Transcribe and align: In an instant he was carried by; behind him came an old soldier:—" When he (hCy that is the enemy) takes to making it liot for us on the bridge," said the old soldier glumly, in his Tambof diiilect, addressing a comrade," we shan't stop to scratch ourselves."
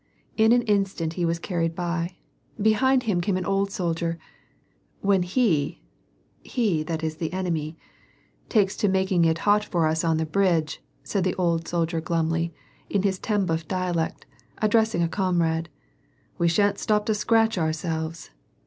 In 0.35 0.51
an 0.51 0.63
instant 0.63 1.13
he 1.13 1.25
was 1.25 1.37
carried 1.37 1.75
by; 1.75 2.17
behind 2.59 3.03
him 3.03 3.21
came 3.21 3.37
an 3.37 3.45
old 3.45 3.69
soldier:—" 3.69 4.17
When 5.07 5.21
he 5.21 5.83
(hCy 6.43 6.83
that 6.87 7.03
is 7.03 7.17
the 7.17 7.31
enemy) 7.31 7.77
takes 8.49 8.75
to 8.77 8.87
making 8.87 9.25
it 9.25 9.37
liot 9.37 9.63
for 9.63 9.85
us 9.85 10.03
on 10.03 10.17
the 10.17 10.25
bridge," 10.25 10.81
said 11.03 11.23
the 11.23 11.35
old 11.35 11.67
soldier 11.67 12.01
glumly, 12.01 12.51
in 12.89 13.03
his 13.03 13.19
Tambof 13.19 13.67
diiilect, 13.67 14.23
addressing 14.57 15.03
a 15.03 15.07
comrade," 15.07 15.69
we 16.39 16.47
shan't 16.47 16.79
stop 16.79 17.05
to 17.05 17.13
scratch 17.13 17.59
ourselves." 17.59 18.31